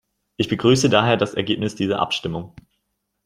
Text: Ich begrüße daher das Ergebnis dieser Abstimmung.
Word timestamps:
Ich 0.35 0.47
begrüße 0.47 0.89
daher 0.89 1.15
das 1.15 1.35
Ergebnis 1.35 1.75
dieser 1.75 1.99
Abstimmung. 1.99 2.55